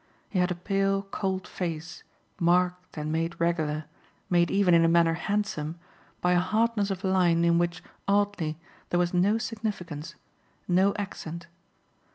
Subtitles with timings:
[0.29, 2.01] He had a pale cold face,
[2.39, 3.85] marked and made regular,
[4.31, 5.77] made even in a manner handsome,
[6.21, 8.57] by a hardness of line in which, oddly,
[8.89, 10.15] there was no significance,
[10.67, 11.45] no accent.